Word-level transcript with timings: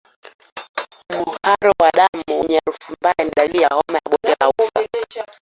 Mharo 1.09 1.73
wa 1.79 1.91
damu 1.91 2.23
wenye 2.27 2.59
harufu 2.65 2.93
mbaya 2.99 3.15
ni 3.25 3.31
dalili 3.37 3.61
ya 3.61 3.67
homa 3.67 3.95
ya 4.05 4.09
bonde 4.11 4.35
la 4.39 4.49
ufa 4.49 4.87